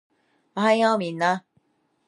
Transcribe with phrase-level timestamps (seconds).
[0.55, 1.45] おはようみんな